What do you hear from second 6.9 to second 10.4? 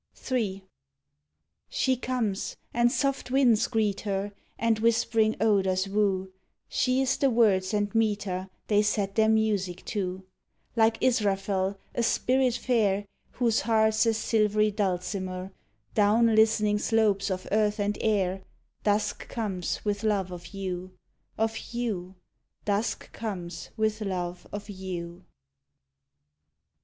is the words and meter They set their music to: